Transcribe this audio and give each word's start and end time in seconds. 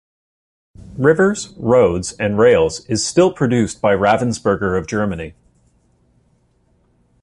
Rivers, 0.97 1.49
Roads 1.57 2.13
and 2.13 2.39
Rails 2.39 2.83
is 2.87 3.05
still 3.05 3.31
produced 3.31 3.79
by 3.81 3.93
Ravensburger 3.93 4.75
of 4.75 4.87
Germany. 4.87 5.35